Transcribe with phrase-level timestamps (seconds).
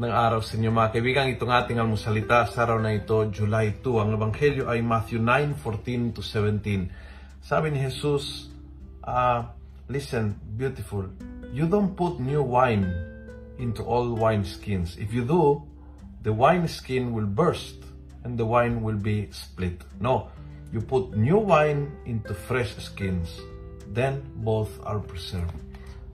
[0.00, 1.28] Magandang araw sa inyo mga kaibigan.
[1.28, 4.00] Itong ating almusalita sa araw na ito, July 2.
[4.00, 6.88] Ang Ebanghelyo ay Matthew 9:14 to 17.
[7.44, 8.48] Sabi ni Jesus,
[9.04, 9.44] uh,
[9.92, 11.04] listen, beautiful,
[11.52, 12.88] you don't put new wine
[13.60, 14.96] into old wine skins.
[14.96, 15.68] If you do,
[16.24, 17.84] the wine skin will burst
[18.24, 19.84] and the wine will be split.
[20.00, 20.32] No,
[20.72, 23.36] you put new wine into fresh skins.
[23.84, 25.60] Then both are preserved.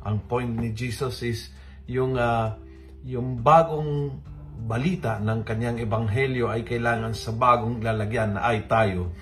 [0.02, 1.54] Ang point ni Jesus is
[1.86, 2.65] yung uh,
[3.04, 4.22] yung bagong
[4.56, 9.12] balita ng kanyang ebanghelyo ay kailangan sa bagong lalagyan na ay tayo.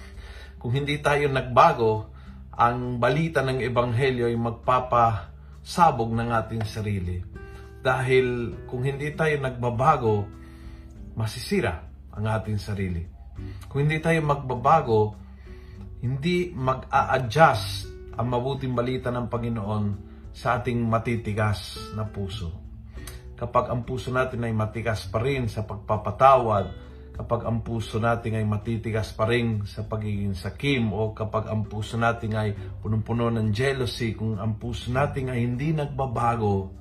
[0.62, 2.14] Kung hindi tayo nagbago,
[2.54, 7.18] ang balita ng ebanghelyo ay magpapasabog ng ating sarili.
[7.84, 10.24] Dahil kung hindi tayo nagbabago,
[11.18, 13.04] masisira ang ating sarili.
[13.68, 15.18] Kung hindi tayo magbabago,
[16.00, 19.84] hindi mag-a-adjust ang mabuting balita ng Panginoon
[20.32, 22.63] sa ating matitigas na puso
[23.44, 26.72] kapag ang puso natin ay matigas pa rin sa pagpapatawad,
[27.12, 32.00] kapag ang puso natin ay matitigas pa rin sa pagiging sakim, o kapag ang puso
[32.00, 36.72] natin ay punong-puno ng jealousy, kung ang puso natin ay hindi nagbabago,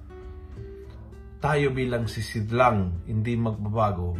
[1.43, 4.15] tayo bilang sisidlang hindi magbabago,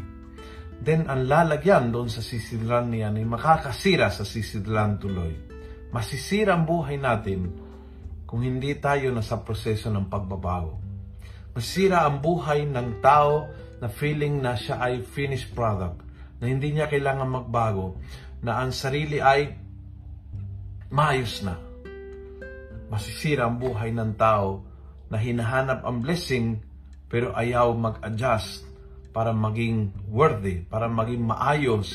[0.83, 5.31] then ang lalagyan doon sa sisidlan niyan ay makakasira sa sisidlan tuloy.
[5.95, 7.47] Masisira ang buhay natin
[8.27, 10.92] kung hindi tayo nasa proseso ng pagbabago.
[11.53, 13.45] Masira ang buhay ng tao
[13.77, 16.01] na feeling na siya ay finished product,
[16.41, 18.01] na hindi niya kailangan magbago,
[18.41, 19.53] na ang sarili ay
[20.89, 21.53] maayos na.
[22.89, 24.65] Masisira ang buhay ng tao
[25.13, 26.57] na hinahanap ang blessing
[27.05, 28.65] pero ayaw mag-adjust
[29.13, 31.93] para maging worthy, para maging maayos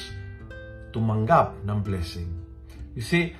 [0.94, 2.30] tumanggap ng blessing.
[2.94, 3.34] You see,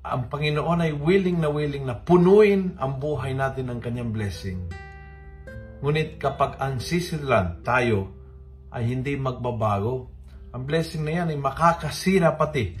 [0.00, 4.72] ang Panginoon ay willing na willing na punuin ang buhay natin ng kanyang blessing.
[5.82, 8.14] Ngunit kapag ang sisidlan tayo
[8.70, 10.06] ay hindi magbabago,
[10.54, 12.78] ang blessing na yan ay makakasira pati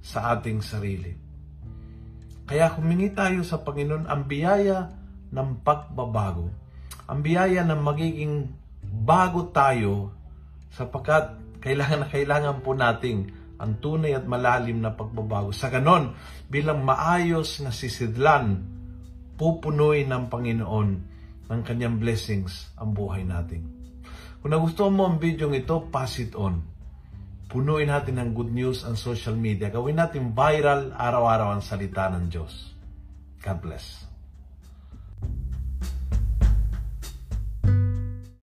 [0.00, 1.12] sa ating sarili.
[2.48, 4.88] Kaya humingi tayo sa Panginoon ang biyaya
[5.28, 6.48] ng pagbabago.
[7.04, 8.48] Ang biyaya ng magiging
[8.80, 10.16] bago tayo
[10.72, 13.28] sapagkat kailangan na kailangan po nating
[13.60, 15.52] ang tunay at malalim na pagbabago.
[15.52, 16.16] Sa ganon,
[16.48, 18.64] bilang maayos na sisidlan,
[19.36, 21.11] pupunuin ng Panginoon
[21.50, 23.66] ng kanyang blessings ang buhay natin.
[24.42, 26.62] Kung nagustuhan mo ang video ito, pass it on.
[27.46, 29.70] Punuin natin ng good news ang social media.
[29.70, 32.74] Gawin natin viral araw-araw ang salita ng Diyos.
[33.42, 34.11] God bless.